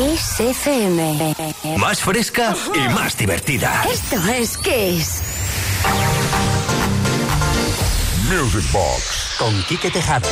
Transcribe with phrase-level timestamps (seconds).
[0.00, 1.36] Kiss FM.
[1.76, 3.84] Más fresca y más divertida.
[3.86, 5.20] Esto es Kiss.
[8.30, 10.26] Music Box con Quique Tejada.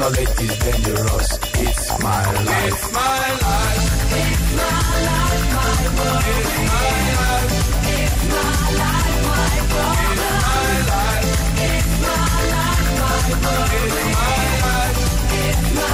[0.00, 1.28] knowledge is dangerous.
[1.60, 2.72] It's my life.
[2.72, 3.84] It's my life.
[4.24, 6.24] It's my life, my world.
[6.36, 7.52] It's my life.
[8.00, 10.00] It's my life, my world.
[10.00, 11.28] It's my life.
[11.68, 13.72] It's my life, my world.
[13.80, 15.84] It's my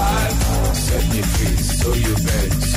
[0.00, 0.74] life.
[0.74, 2.71] Set me free, so you bet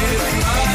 [0.00, 0.67] Thank you.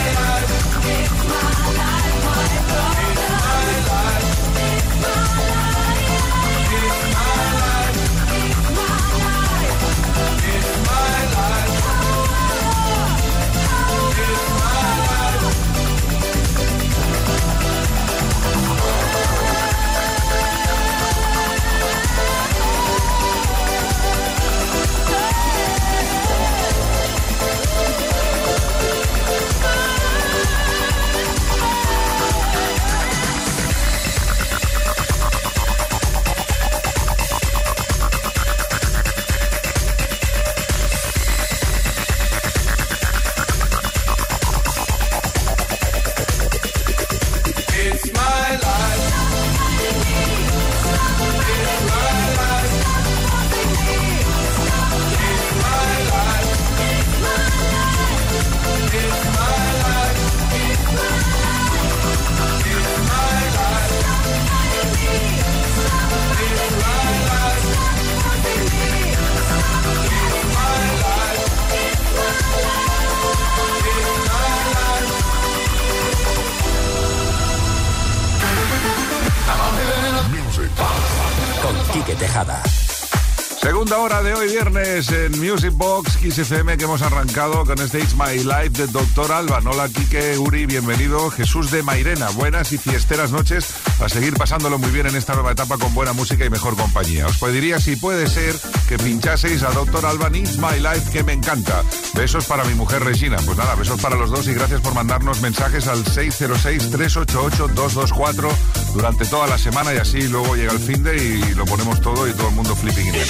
[84.23, 88.69] de hoy viernes en Music Box XFM que hemos arrancado con este It's My Life
[88.69, 89.59] de Doctor Alba.
[89.59, 91.29] Nola, Quique, Uri, bienvenido.
[91.29, 95.53] Jesús de Mairena, buenas y fiesteras noches a seguir pasándolo muy bien en esta nueva
[95.53, 97.25] etapa con buena música y mejor compañía.
[97.27, 98.53] Os pediría, si puede ser,
[98.89, 101.81] que pinchaseis a Doctor Alban It's My Life, que me encanta.
[102.13, 103.37] Besos para mi mujer Regina.
[103.45, 108.49] Pues nada, besos para los dos y gracias por mandarnos mensajes al 606-388-224
[108.93, 112.27] durante toda la semana y así luego llega el fin de y lo ponemos todo
[112.27, 113.23] y todo el mundo flipping in the.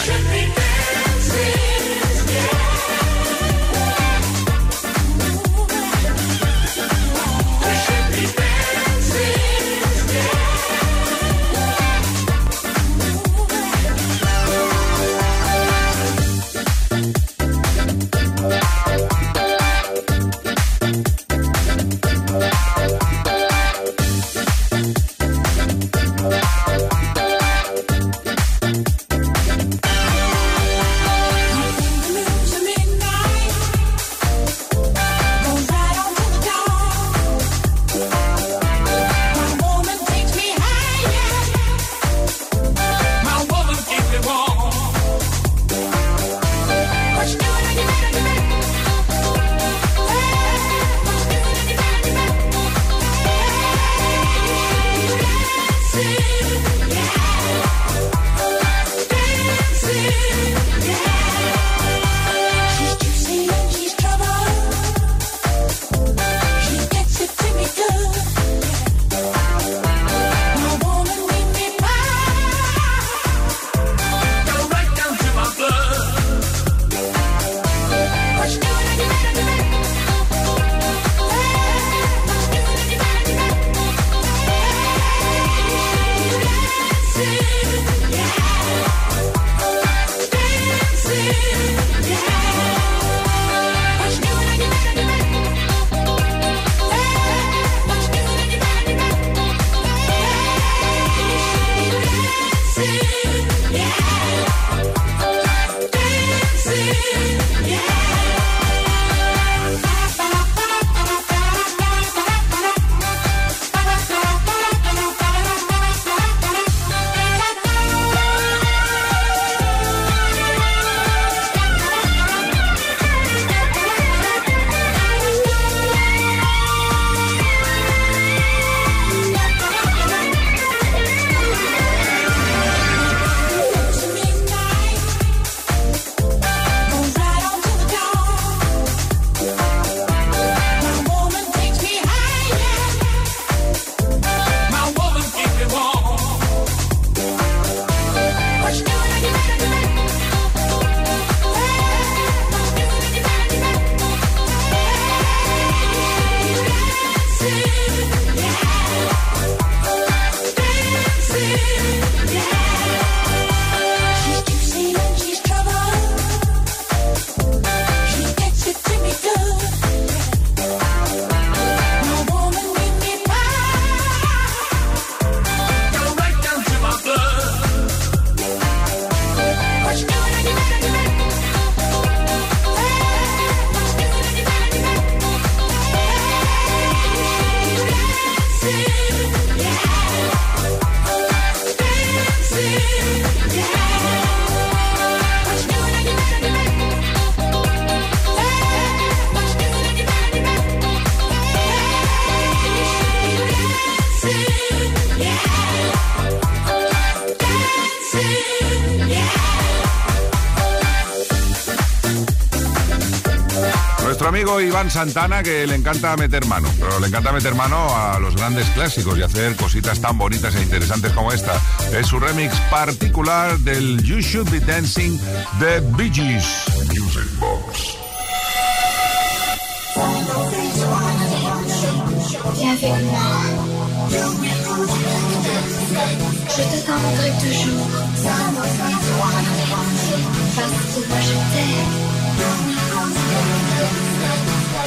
[214.89, 219.17] Santana que le encanta meter mano, pero le encanta meter mano a los grandes clásicos
[219.17, 221.53] y hacer cositas tan bonitas e interesantes como esta.
[221.91, 225.17] Es su remix particular del You Should Be Dancing
[225.59, 226.65] de Bee Gees.
[226.89, 227.97] Music Box.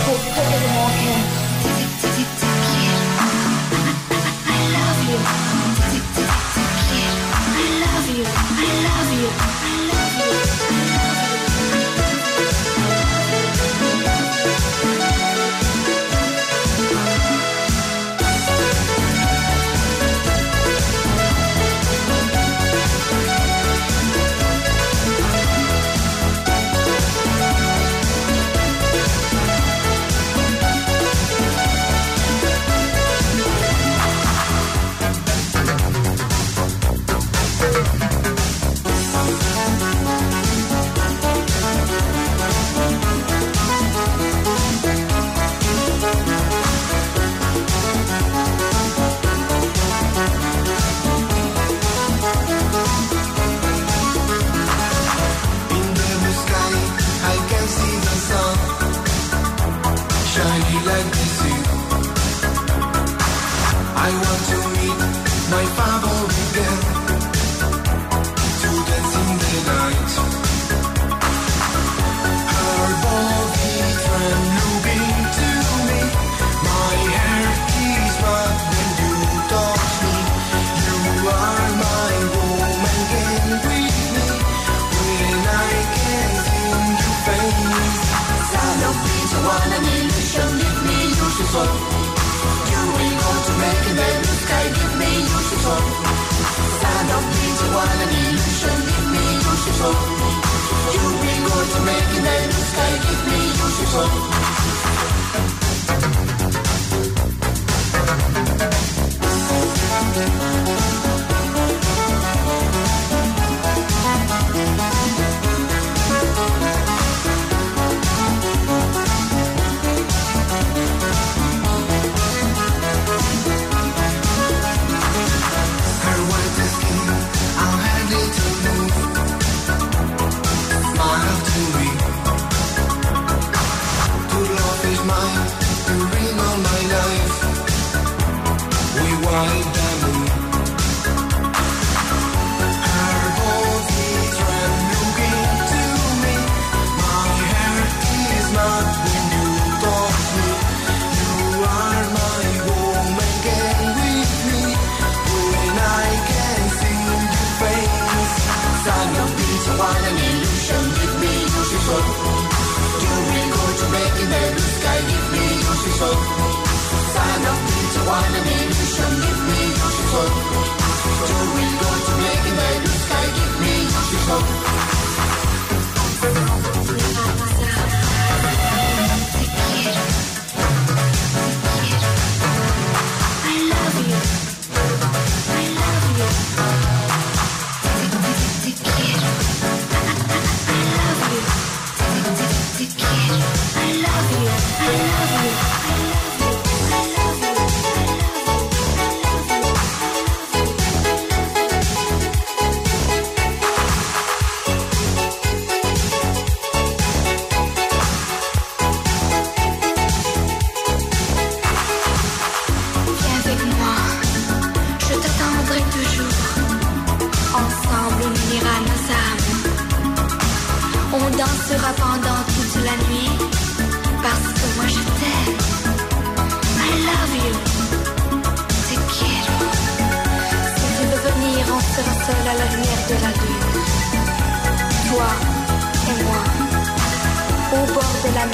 [0.04, 1.45] Put, put walk in.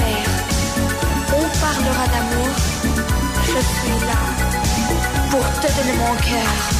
[0.00, 0.26] mer.
[1.38, 2.54] On parlera d'amour.
[3.46, 4.22] Je suis là
[5.30, 6.72] pour te donner mon cœur.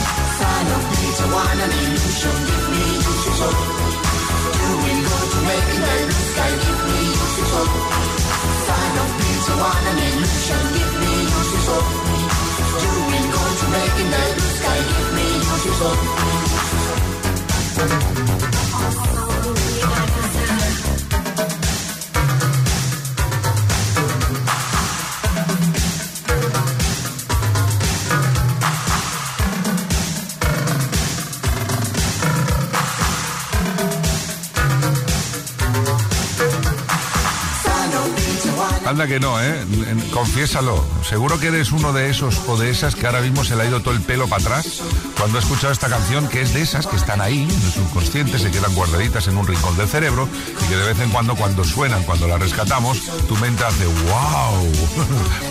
[38.93, 39.65] Anda que no, ¿eh?
[40.13, 40.85] Confiésalo.
[41.03, 43.67] Seguro que eres uno de esos o de esas que ahora mismo se le ha
[43.67, 44.83] ido todo el pelo para atrás
[45.17, 48.39] cuando ha escuchado esta canción, que es de esas que están ahí, en el subconsciente,
[48.39, 50.29] se quedan guardaditas en un rincón del cerebro
[50.63, 54.73] y que de vez en cuando, cuando suenan, cuando las rescatamos, tu mente hace ¡Wow!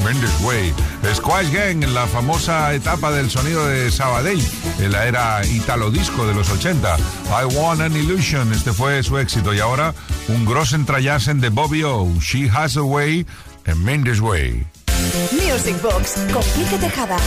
[0.05, 0.73] Mendes Way.
[1.15, 4.45] Squash Gang, la famosa etapa del sonido de Sabadell,
[4.77, 6.97] en la era italo disco de los 80.
[6.97, 9.51] I Want an Illusion, este fue su éxito.
[9.51, 9.95] Y ahora,
[10.31, 12.07] un Grossen Trayasen de Bobby O.
[12.21, 13.25] She Has a Way
[13.65, 14.65] en Mendes Way.
[15.31, 17.17] Music Box con Tejada.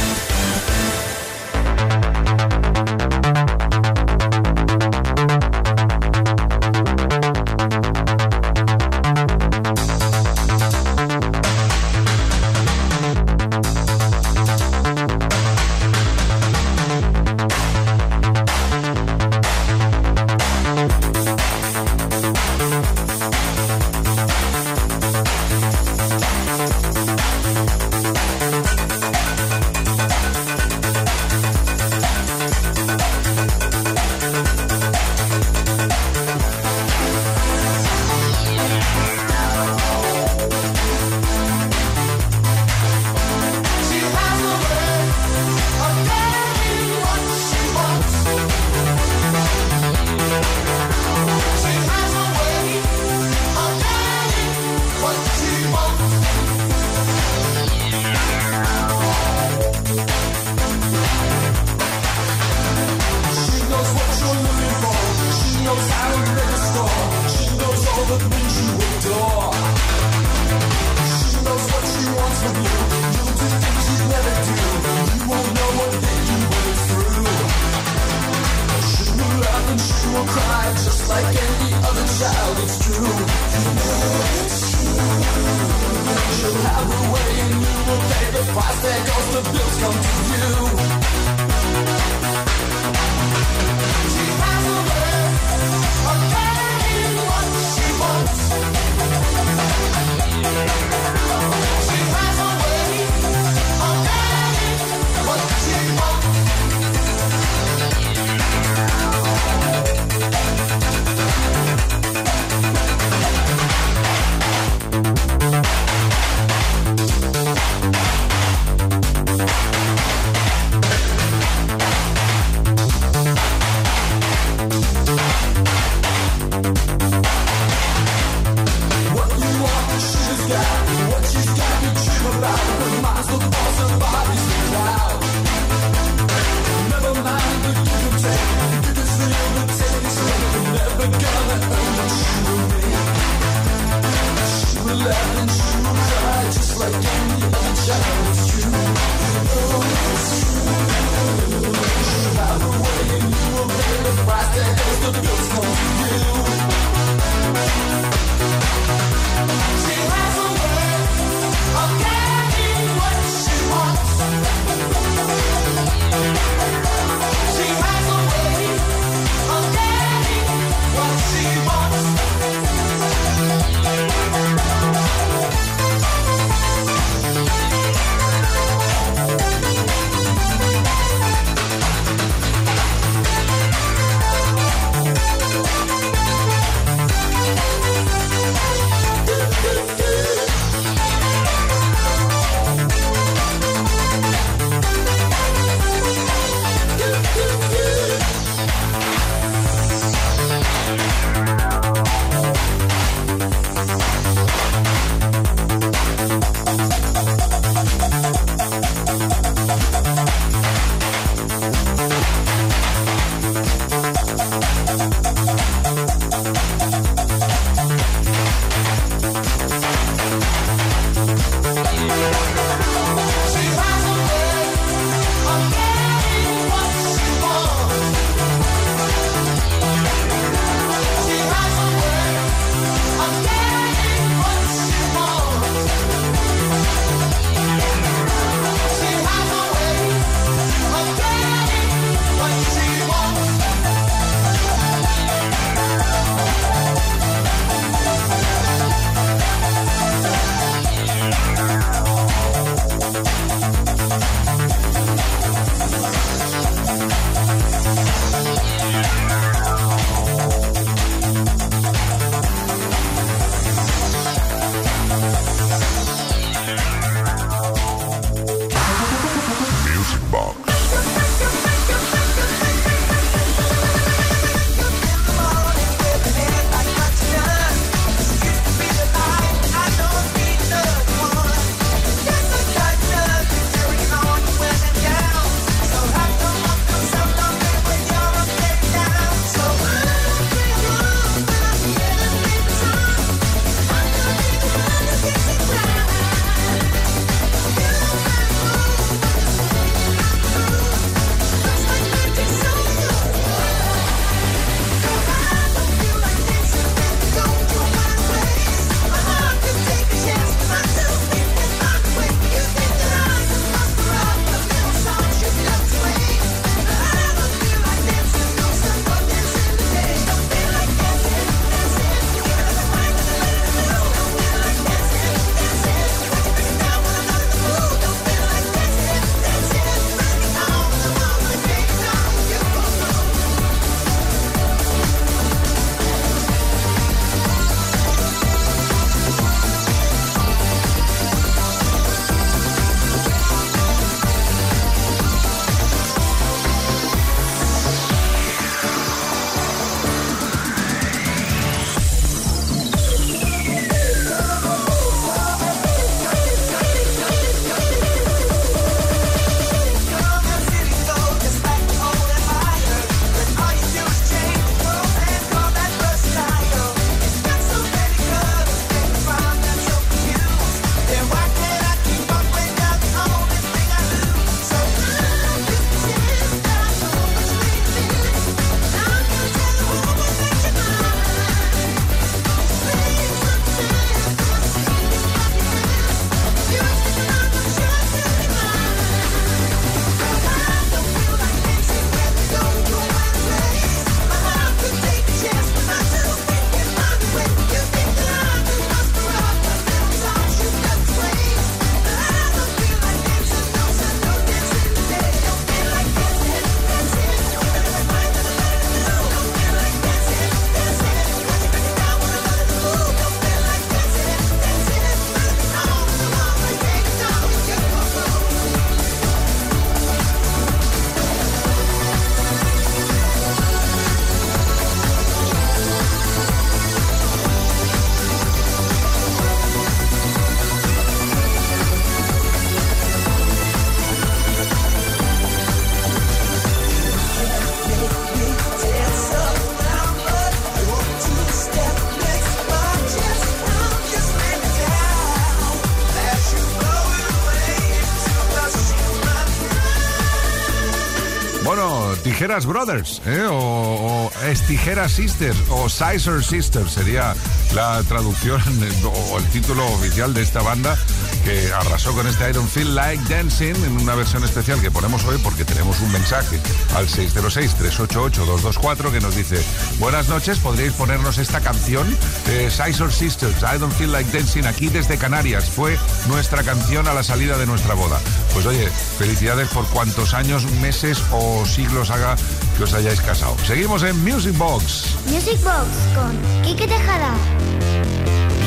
[452.45, 453.47] Tijeras Brothers, ¿eh?
[453.51, 454.14] o,
[454.55, 457.35] Estijeras Sisters, o Sizer Sisters sería
[457.75, 458.63] la traducción
[459.05, 460.97] o el título oficial de esta banda
[461.45, 465.25] que arrasó con este I Don't Feel Like Dancing en una versión especial que ponemos
[465.25, 466.61] hoy porque tenemos un mensaje
[466.95, 469.61] al 606-388-224 que nos dice
[469.99, 472.07] Buenas noches, ¿podríais ponernos esta canción?
[472.49, 475.69] Eh, Sizer Sisters, I Don't Feel Like Dancing, aquí desde Canarias.
[475.69, 478.21] Fue nuestra canción a la salida de nuestra boda.
[478.53, 478.89] Pues oye,
[479.19, 482.37] felicidades por cuantos años, meses o siglos haga
[482.77, 483.57] que os hayáis casado.
[483.65, 485.17] Seguimos en Music Box.
[485.27, 487.35] Music Box con Quique Tejada.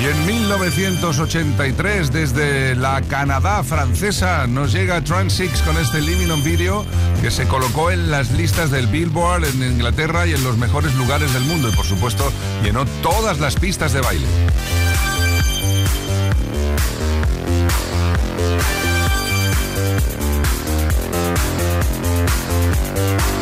[0.02, 6.86] Y en 1983, desde la Canadá francesa, nos llega Transix con este Living on Video
[7.22, 11.34] que se colocó en las listas del Billboard en Inglaterra y en los mejores lugares
[11.34, 11.70] del mundo.
[11.70, 12.32] Y por supuesto,
[12.64, 14.28] llenó todas las pistas de baile.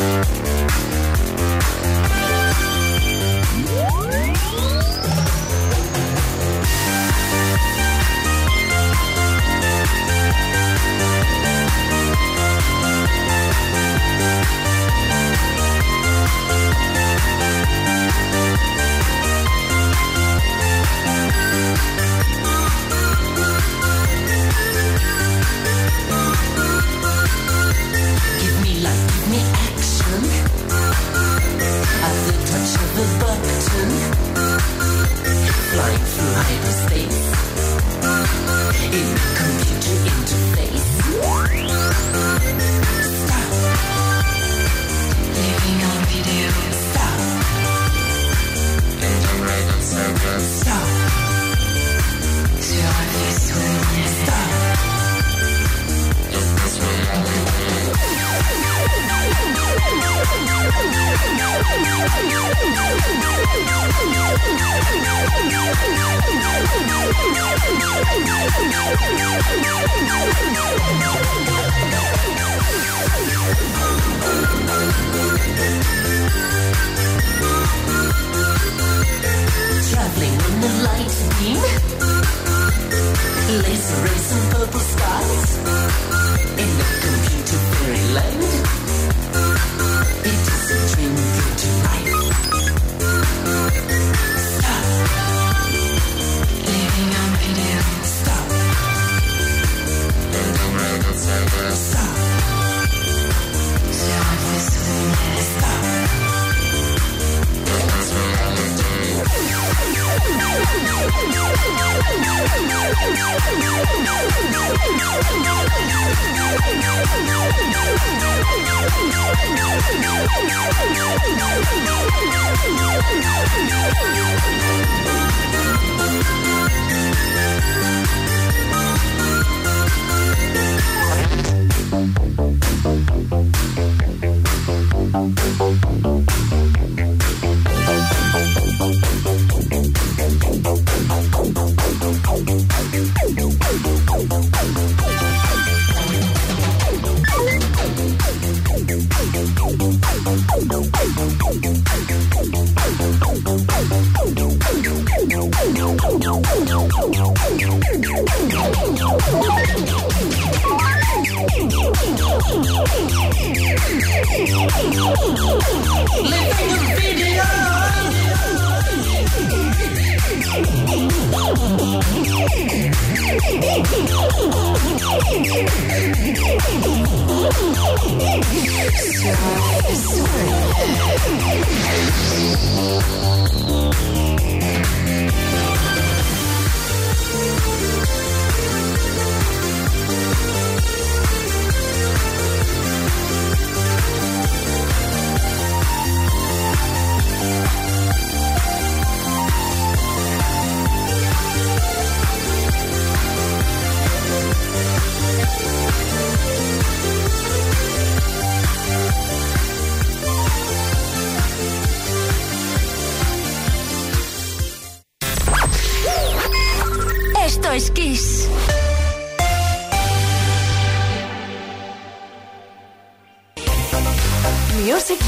[0.05, 0.34] Give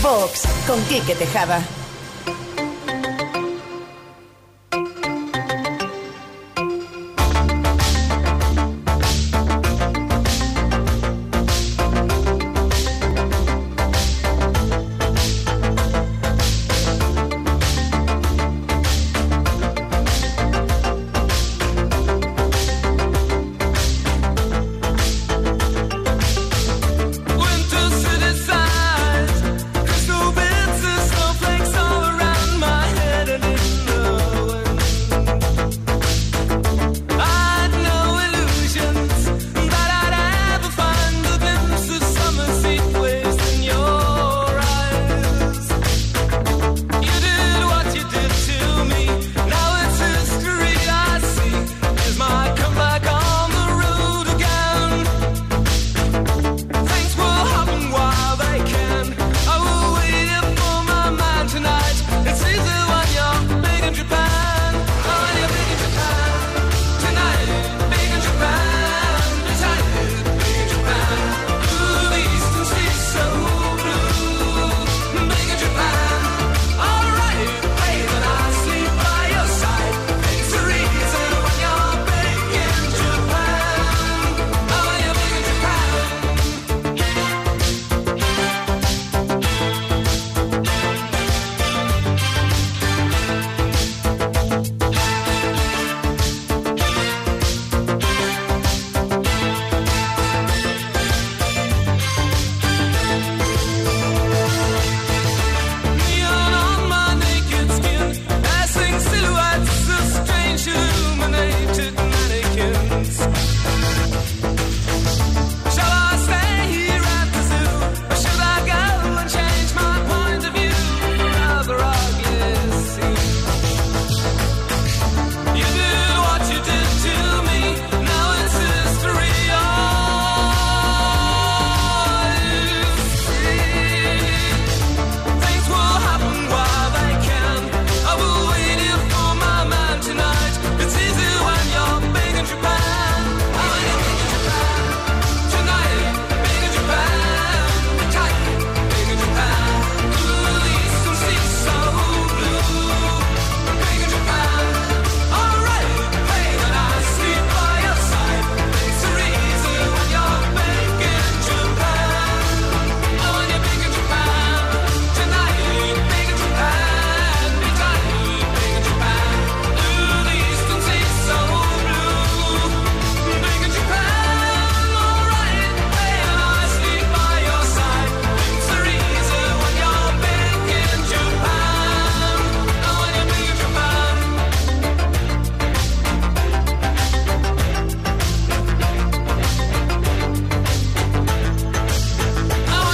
[0.07, 1.61] Box con Quique Tejada.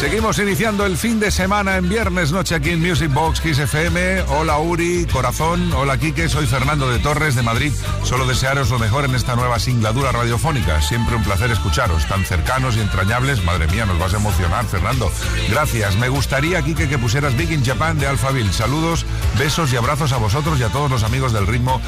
[0.04, 4.24] Seguimos iniciando el fin de semana en viernes noche aquí en Music Box Kiss FM.
[4.24, 5.72] Hola Uri, corazón.
[5.72, 7.72] Hola Quique, soy Fernando de Torres de Madrid.
[8.04, 10.82] Solo desearos lo mejor en esta nueva singladura radiofónica.
[10.82, 13.46] Siempre un placer escucharos, tan cercanos y entrañables.
[13.46, 15.10] Madre mía, nos vas a emocionar, Fernando.
[15.50, 15.96] Gracias.
[15.96, 18.52] Me gustaría, Quique, que pusieras Big in Japan de Alphaville.
[18.52, 19.06] Saludos,
[19.40, 21.80] besos y abrazos a vosotros y a todos los amigos del ritmo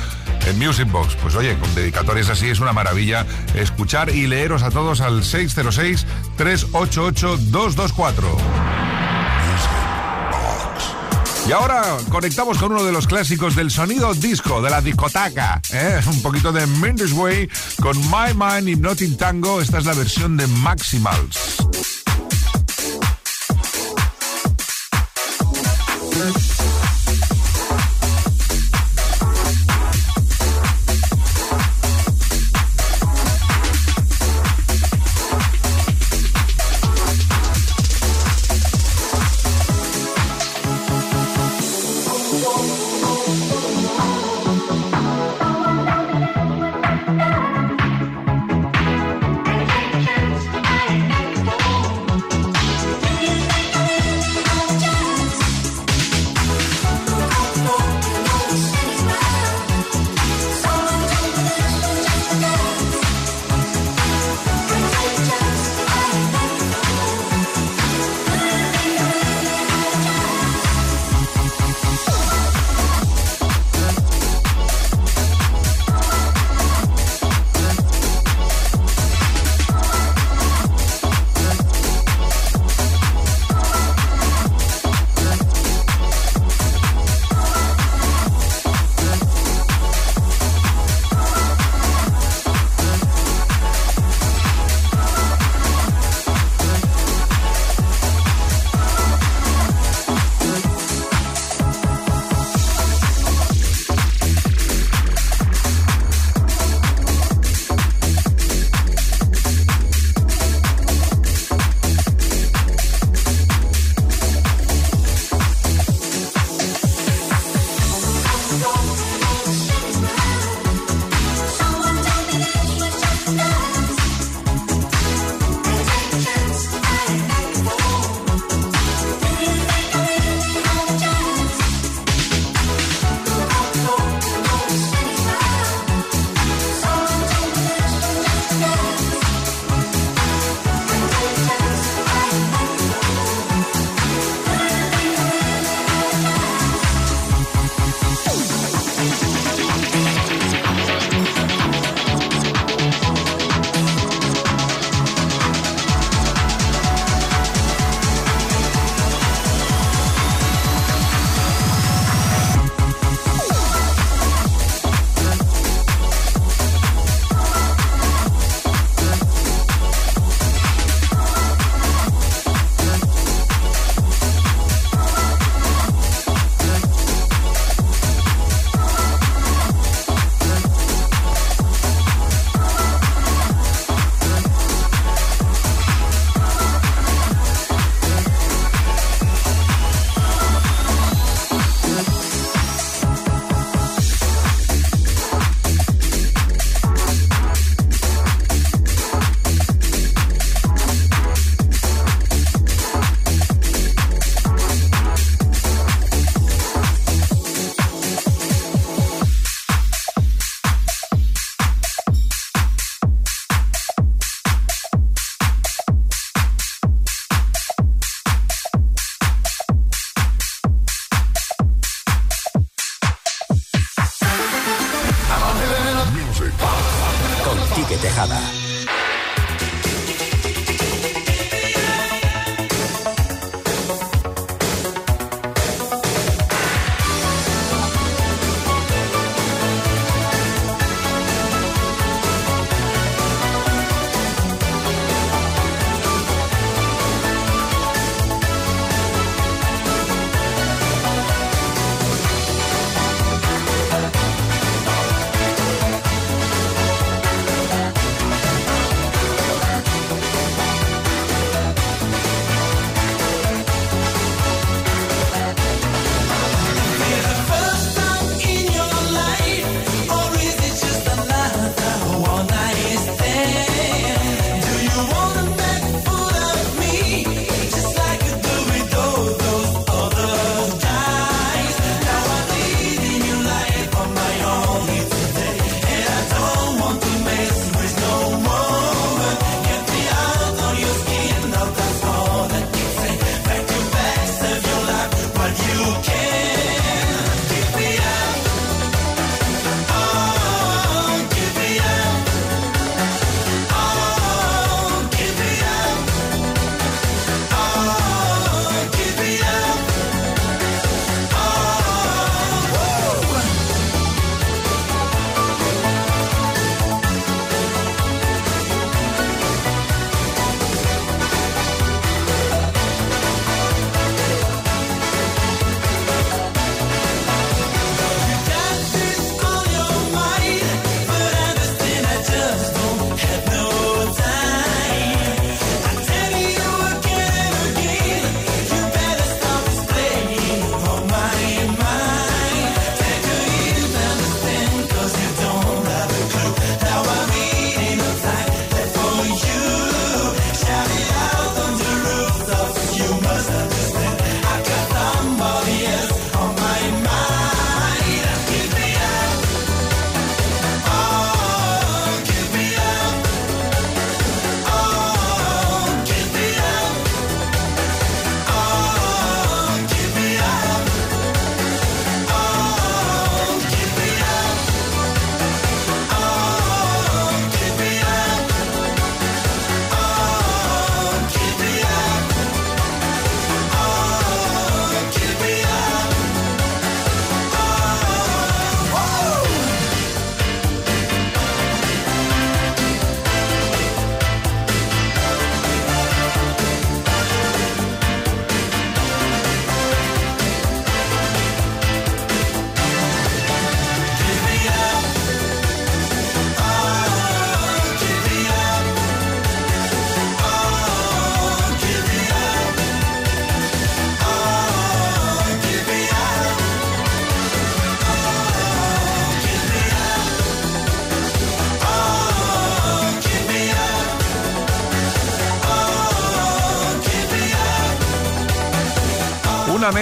[0.46, 1.16] en Music Box.
[1.22, 6.06] Pues oye, con dedicatorias así es una maravilla escuchar y leeros a todos al 606
[6.38, 8.38] 388 224.
[11.48, 15.62] Y ahora conectamos con uno de los clásicos del sonido disco, de la discoteca.
[15.72, 16.02] ¿eh?
[16.08, 17.48] Un poquito de Mendes Way
[17.80, 19.62] con My Mind Hypnotic Tango.
[19.62, 21.95] Esta es la versión de Maximals.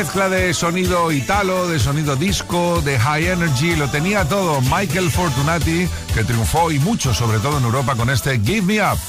[0.03, 5.87] Mezcla de sonido italo, de sonido disco, de high energy, lo tenía todo Michael Fortunati,
[6.13, 8.99] que triunfó y mucho, sobre todo en Europa, con este Give Me Up.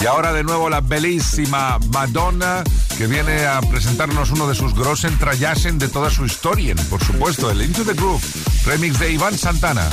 [0.00, 2.64] Y ahora de nuevo la belísima Madonna,
[2.96, 7.50] que viene a presentarnos uno de sus Grossen Trayasen de toda su historia, por supuesto,
[7.50, 8.22] el Into the Groove,
[8.64, 9.86] remix de Iván Santana.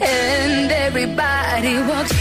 [0.00, 2.19] and everybody walks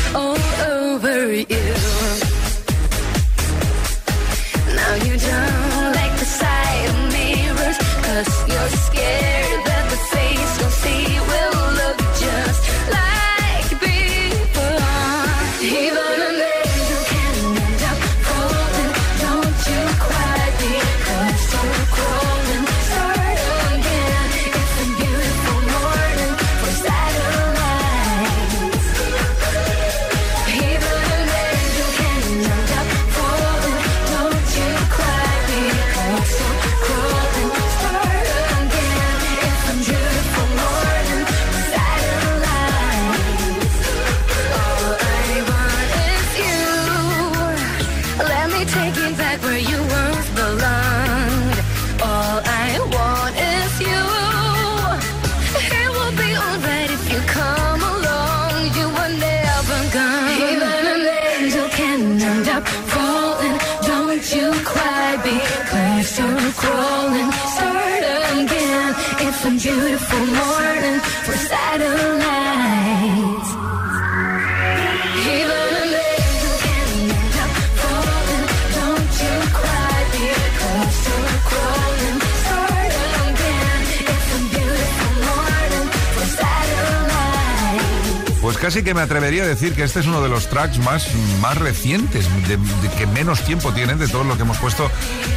[88.70, 91.08] casi que me atrevería a decir que este es uno de los tracks más,
[91.42, 92.60] más recientes, de,
[93.00, 94.92] que menos tiempo tienen de todo lo que hemos puesto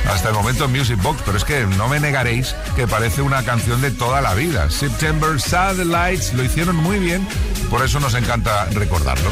[0.06, 1.22] hasta el momento en Music Box.
[1.24, 4.68] Pero es que no me negaréis que parece una canción de toda la vida.
[4.68, 7.26] September Satellites lo hicieron muy bien,
[7.70, 9.30] por eso nos encanta recordarlo.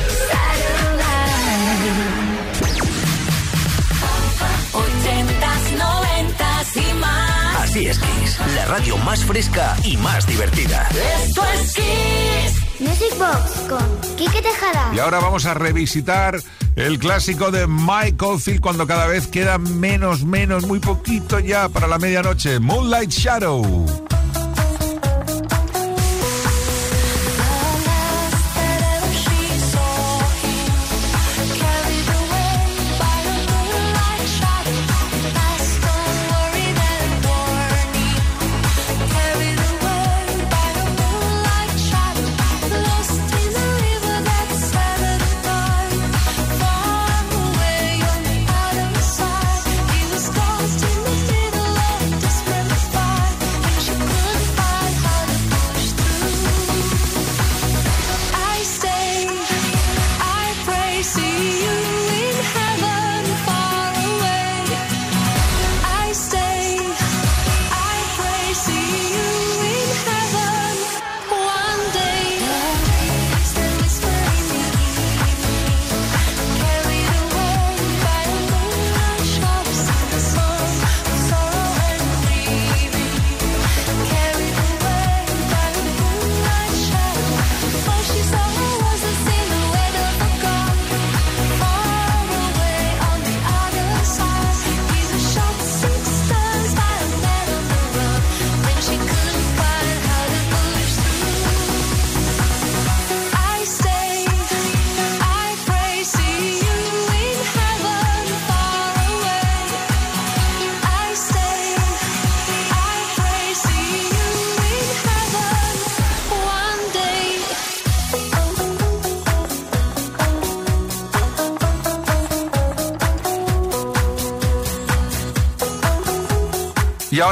[7.58, 10.88] Así es Kiss, la radio más fresca y más divertida.
[11.22, 12.69] Esto es Kiss.
[12.80, 14.92] Music Box con Quique Tejada.
[14.94, 16.40] Y ahora vamos a revisitar
[16.76, 21.86] el clásico de Michael Field cuando cada vez queda menos, menos, muy poquito ya para
[21.86, 22.58] la medianoche.
[22.58, 24.09] Moonlight Shadow.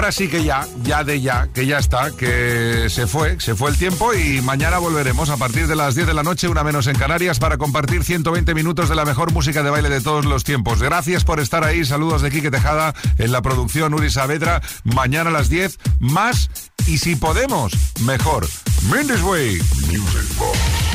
[0.09, 3.68] Ahora sí que ya, ya de ya, que ya está, que se fue, se fue
[3.68, 6.86] el tiempo y mañana volveremos a partir de las 10 de la noche, una menos
[6.86, 10.44] en Canarias, para compartir 120 minutos de la mejor música de baile de todos los
[10.44, 10.80] tiempos.
[10.82, 14.62] Gracias por estar ahí, saludos de Quique Tejada en la producción Uri Saavedra.
[14.82, 16.48] Mañana a las 10, más
[16.86, 18.48] y si podemos, mejor.
[18.90, 20.88] Mendes Way, Music Box.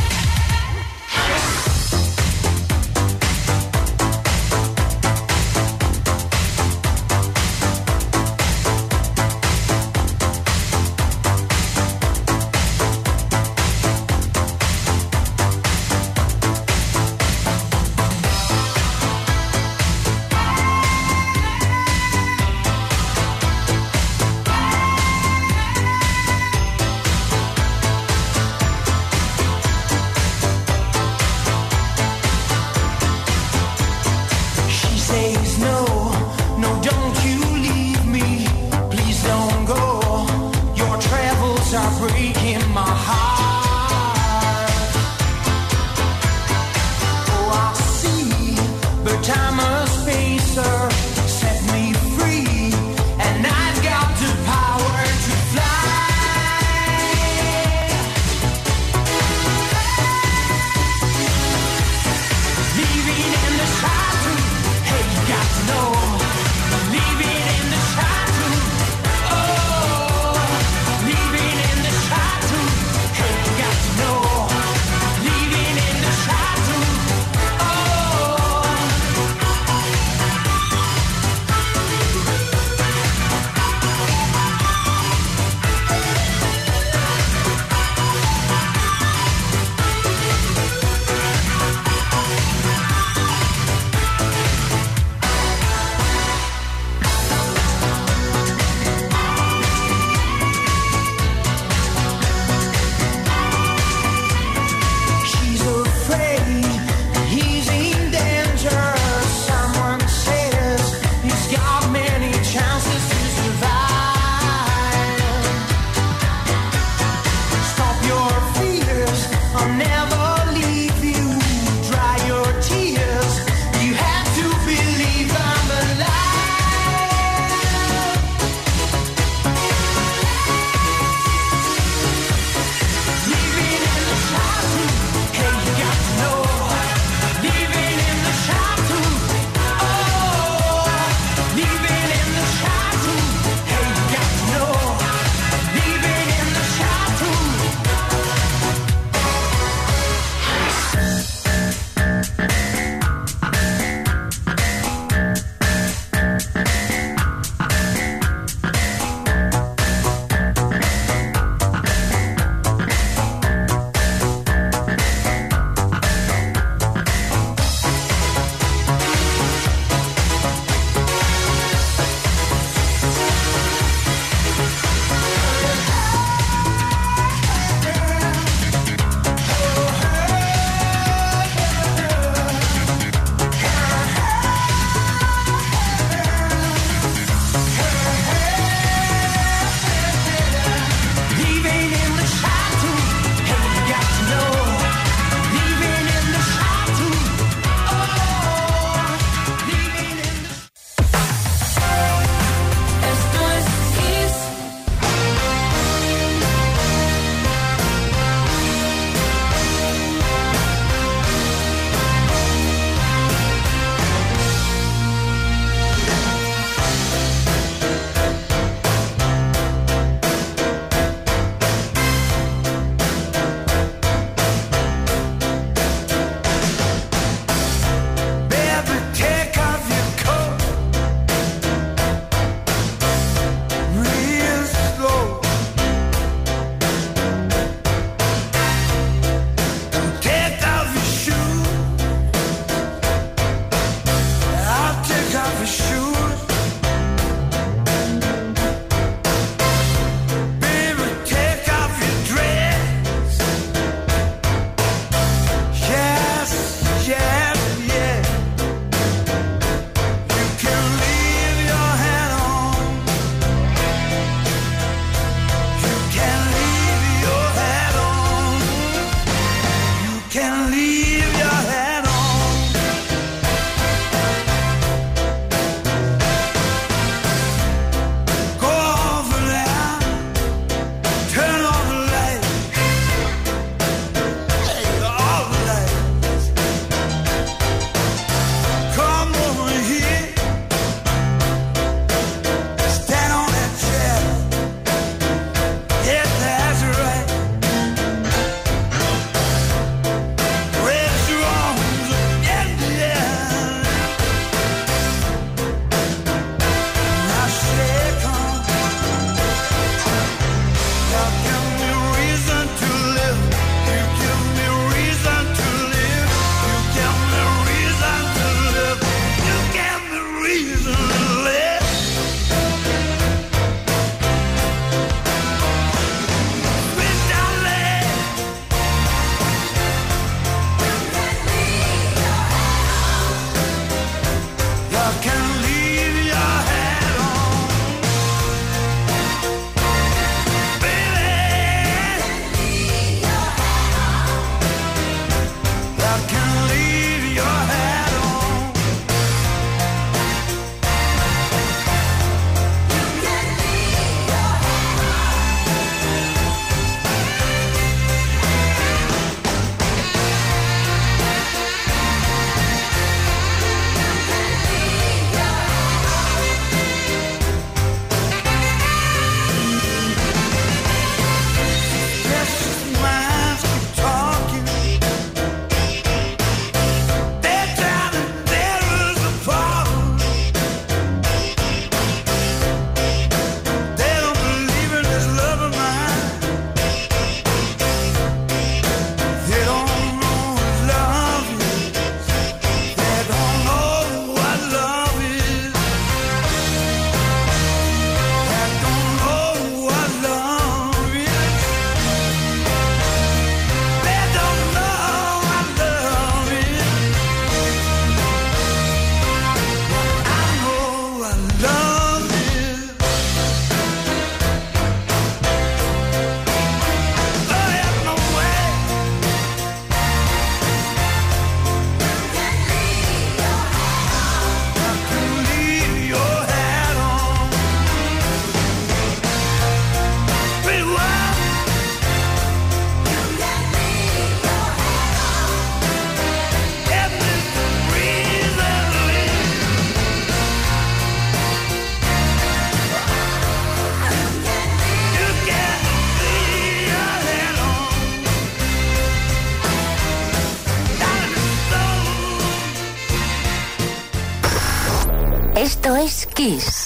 [456.43, 456.82] Kiss.